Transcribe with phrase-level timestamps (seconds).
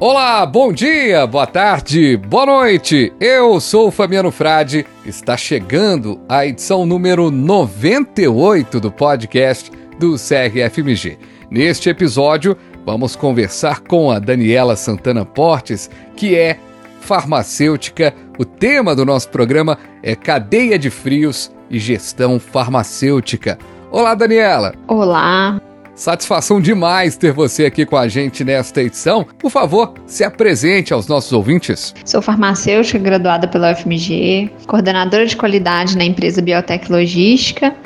[0.00, 3.12] Olá, bom dia, boa tarde, boa noite.
[3.20, 4.86] Eu sou o Fabiano Frade.
[5.04, 11.18] Está chegando a edição número 98 do podcast do CRFMG.
[11.50, 16.58] Neste episódio, vamos conversar com a Daniela Santana Portes, que é
[17.02, 18.14] farmacêutica.
[18.38, 23.58] O tema do nosso programa é cadeia de frios e gestão farmacêutica.
[23.90, 24.74] Olá, Daniela.
[24.88, 25.59] Olá.
[26.00, 29.22] Satisfação demais ter você aqui com a gente nesta edição.
[29.38, 31.94] Por favor, se apresente aos nossos ouvintes.
[32.06, 37.76] Sou farmacêutica graduada pela UFMG, coordenadora de qualidade na empresa Biotec Logística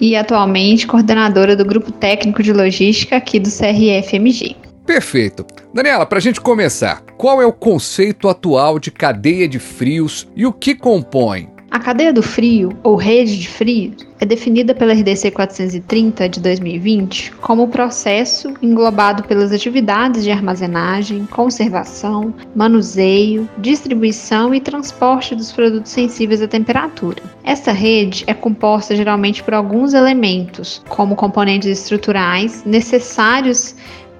[0.00, 4.54] e atualmente coordenadora do grupo técnico de logística aqui do CRFMG.
[4.86, 5.44] Perfeito.
[5.74, 10.46] Daniela, para a gente começar, qual é o conceito atual de cadeia de frios e
[10.46, 11.53] o que compõe?
[11.74, 17.32] A cadeia do frio, ou rede de frio, é definida pela RDC 430 de 2020
[17.40, 25.90] como o processo englobado pelas atividades de armazenagem, conservação, manuseio, distribuição e transporte dos produtos
[25.90, 27.20] sensíveis à temperatura.
[27.42, 33.74] Esta rede é composta geralmente por alguns elementos, como componentes estruturais necessários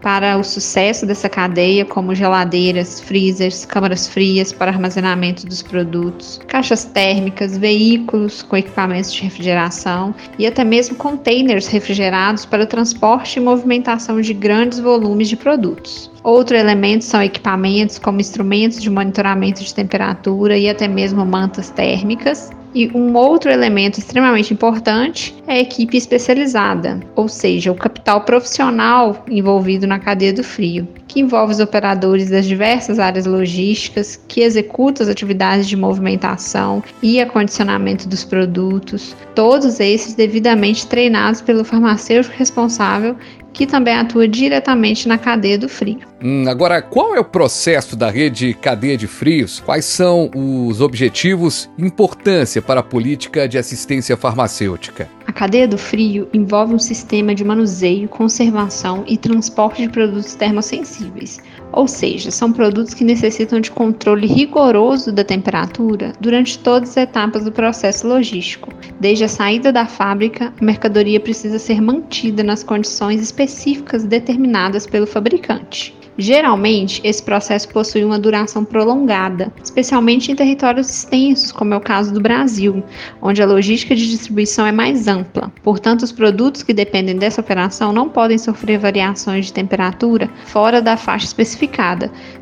[0.04, 6.84] para o sucesso dessa cadeia, como geladeiras, freezers, câmaras frias para armazenamento dos produtos, caixas
[6.84, 13.42] térmicas, veículos com equipamentos de refrigeração e até mesmo containers refrigerados para o transporte e
[13.42, 16.10] movimentação de grandes volumes de produtos.
[16.22, 22.50] Outro elemento são equipamentos como instrumentos de monitoramento de temperatura e até mesmo mantas térmicas,
[22.74, 29.24] e um outro elemento extremamente importante é a equipe especializada, ou seja, o capital profissional
[29.30, 35.04] envolvido na cadeia do frio, que envolve os operadores das diversas áreas logísticas que executam
[35.04, 43.16] as atividades de movimentação e acondicionamento dos produtos, todos esses devidamente treinados pelo farmacêutico responsável
[43.54, 46.00] que também atua diretamente na cadeia do frio.
[46.22, 49.60] Hum, agora, qual é o processo da rede cadeia de frios?
[49.60, 55.08] Quais são os objetivos e importância para a política de assistência farmacêutica?
[55.26, 61.40] A cadeia do frio envolve um sistema de manuseio, conservação e transporte de produtos termossensíveis,
[61.76, 67.44] ou seja, são produtos que necessitam de controle rigoroso da temperatura durante todas as etapas
[67.44, 68.72] do processo logístico.
[69.00, 75.06] Desde a saída da fábrica, a mercadoria precisa ser mantida nas condições específicas determinadas pelo
[75.06, 75.94] fabricante.
[76.16, 82.12] Geralmente, esse processo possui uma duração prolongada, especialmente em territórios extensos, como é o caso
[82.14, 82.84] do Brasil,
[83.20, 85.52] onde a logística de distribuição é mais ampla.
[85.62, 90.96] Portanto, os produtos que dependem dessa operação não podem sofrer variações de temperatura fora da
[90.96, 91.63] faixa especificada,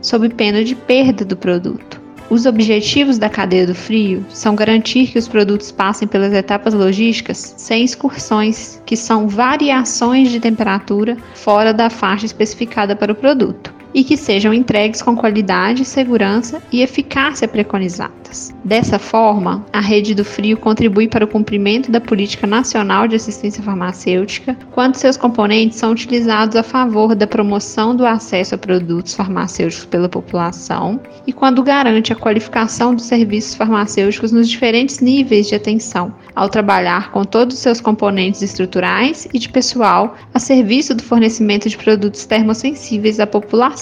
[0.01, 2.01] sob pena de perda do produto.
[2.31, 7.55] Os objetivos da cadeia do frio são garantir que os produtos passem pelas etapas logísticas
[7.59, 14.05] sem excursões, que são variações de temperatura fora da faixa especificada para o produto e
[14.05, 18.55] que sejam entregues com qualidade, segurança e eficácia preconizadas.
[18.65, 23.63] Dessa forma, a Rede do Frio contribui para o cumprimento da Política Nacional de Assistência
[23.63, 29.85] Farmacêutica, quando seus componentes são utilizados a favor da promoção do acesso a produtos farmacêuticos
[29.85, 36.15] pela população e quando garante a qualificação dos serviços farmacêuticos nos diferentes níveis de atenção,
[36.35, 41.69] ao trabalhar com todos os seus componentes estruturais e de pessoal a serviço do fornecimento
[41.69, 43.82] de produtos termossensíveis à população.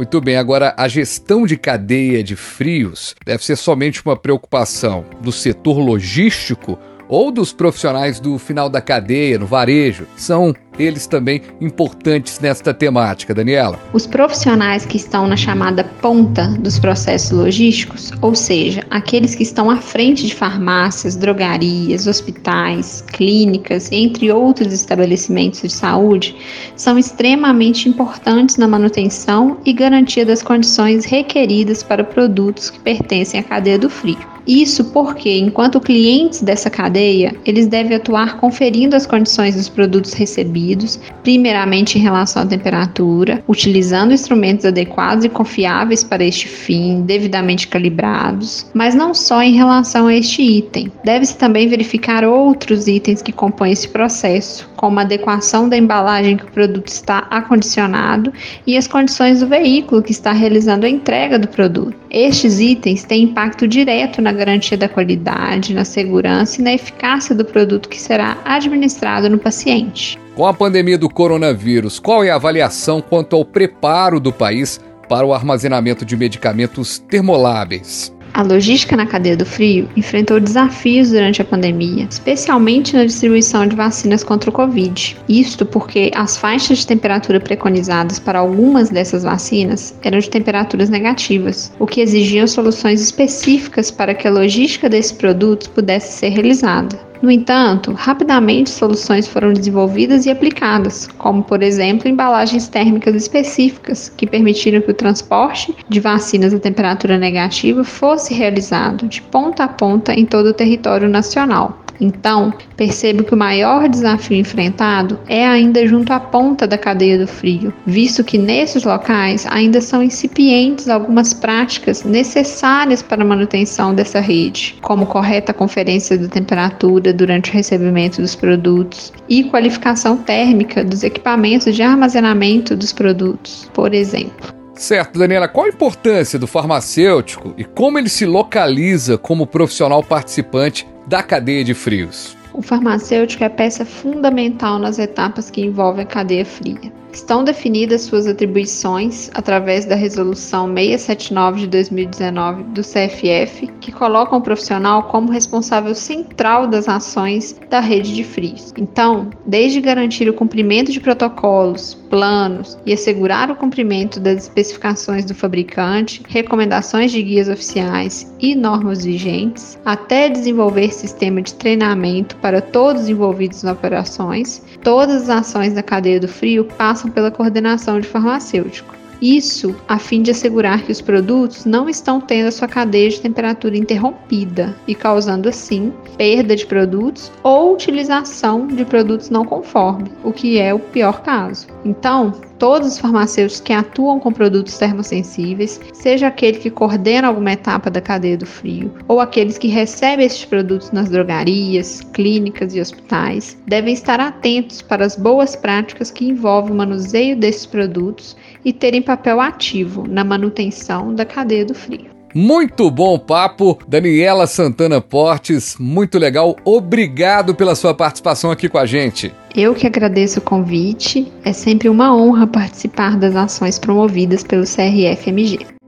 [0.00, 5.30] Muito bem, agora a gestão de cadeia de frios deve ser somente uma preocupação do
[5.30, 12.40] setor logístico ou dos profissionais do final da cadeia, no varejo, são eles também importantes
[12.40, 13.78] nesta temática, Daniela?
[13.92, 19.70] Os profissionais que estão na chamada ponta dos processos logísticos, ou seja, aqueles que estão
[19.70, 26.36] à frente de farmácias, drogarias, hospitais, clínicas, entre outros estabelecimentos de saúde,
[26.76, 33.42] são extremamente importantes na manutenção e garantia das condições requeridas para produtos que pertencem à
[33.42, 34.39] cadeia do frio.
[34.46, 41.00] Isso porque, enquanto clientes dessa cadeia, eles devem atuar conferindo as condições dos produtos recebidos,
[41.22, 48.66] primeiramente em relação à temperatura, utilizando instrumentos adequados e confiáveis para este fim, devidamente calibrados,
[48.72, 50.90] mas não só em relação a este item.
[51.04, 56.44] Deve-se também verificar outros itens que compõem esse processo, como a adequação da embalagem que
[56.44, 58.32] o produto está acondicionado
[58.66, 61.94] e as condições do veículo que está realizando a entrega do produto.
[62.10, 67.44] Estes itens têm impacto direto na garantia da qualidade, na segurança e na eficácia do
[67.44, 70.18] produto que será administrado no paciente.
[70.34, 75.26] Com a pandemia do coronavírus, qual é a avaliação quanto ao preparo do país para
[75.26, 78.14] o armazenamento de medicamentos termoláveis?
[78.32, 83.74] A logística na cadeia do frio enfrentou desafios durante a pandemia, especialmente na distribuição de
[83.74, 85.16] vacinas contra o Covid.
[85.28, 91.72] Isto porque as faixas de temperatura preconizadas para algumas dessas vacinas eram de temperaturas negativas,
[91.78, 97.09] o que exigia soluções específicas para que a logística desses produtos pudesse ser realizada.
[97.22, 104.26] No entanto, rapidamente soluções foram desenvolvidas e aplicadas, como, por exemplo, embalagens térmicas específicas que
[104.26, 110.14] permitiram que o transporte de vacinas a temperatura negativa fosse realizado de ponta a ponta
[110.14, 111.78] em todo o território nacional.
[112.00, 117.26] Então, percebo que o maior desafio enfrentado é ainda junto à ponta da cadeia do
[117.26, 124.20] frio, visto que nesses locais ainda são incipientes algumas práticas necessárias para a manutenção dessa
[124.20, 131.02] rede, como correta conferência da temperatura durante o recebimento dos produtos e qualificação térmica dos
[131.02, 134.59] equipamentos de armazenamento dos produtos, por exemplo.
[134.80, 140.88] Certo, Daniela, qual a importância do farmacêutico e como ele se localiza como profissional participante
[141.06, 142.34] da cadeia de frios?
[142.54, 146.90] O farmacêutico é peça fundamental nas etapas que envolvem a cadeia fria.
[147.12, 154.40] Estão definidas suas atribuições através da Resolução 679 de 2019 do CFF, que coloca o
[154.40, 158.72] profissional como responsável central das ações da rede de frios.
[158.78, 165.34] Então, desde garantir o cumprimento de protocolos, planos e assegurar o cumprimento das especificações do
[165.34, 173.08] fabricante, recomendações de guias oficiais e normas vigentes, até desenvolver sistema de treinamento para todos
[173.08, 178.99] envolvidos nas operações, todas as ações da cadeia do frio passam pela coordenação de farmacêutico.
[179.20, 183.20] Isso a fim de assegurar que os produtos não estão tendo a sua cadeia de
[183.20, 190.32] temperatura interrompida e causando assim perda de produtos ou utilização de produtos não conforme, o
[190.32, 191.66] que é o pior caso.
[191.84, 197.90] Então, todos os farmacêuticos que atuam com produtos termossensíveis, seja aquele que coordena alguma etapa
[197.90, 203.56] da cadeia do frio, ou aqueles que recebem esses produtos nas drogarias, clínicas e hospitais,
[203.66, 209.00] devem estar atentos para as boas práticas que envolvem o manuseio desses produtos e terem
[209.00, 212.19] papel ativo na manutenção da cadeia do frio.
[212.34, 216.56] Muito bom papo, Daniela Santana Portes, muito legal.
[216.64, 219.32] Obrigado pela sua participação aqui com a gente.
[219.54, 221.30] Eu que agradeço o convite.
[221.44, 225.79] É sempre uma honra participar das ações promovidas pelo CRFMG.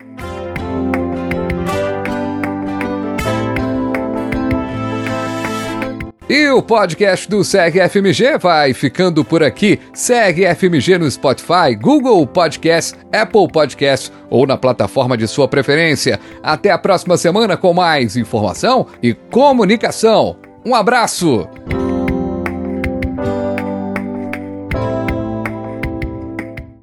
[6.32, 9.78] E o podcast do Segue FMG vai ficando por aqui.
[9.92, 16.18] Segue FMG no Spotify, Google Podcast, Apple Podcast ou na plataforma de sua preferência.
[16.42, 20.38] Até a próxima semana com mais informação e comunicação.
[20.64, 21.46] Um abraço!